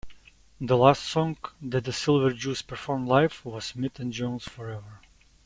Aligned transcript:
The 0.59 0.75
last 0.75 1.03
song 1.03 1.37
that 1.61 1.83
the 1.83 1.93
Silver 1.93 2.33
Jews 2.33 2.63
performed 2.63 3.07
live 3.07 3.45
was 3.45 3.65
Smith 3.65 3.99
and 3.99 4.11
Jones 4.11 4.45
Forever. 4.45 4.99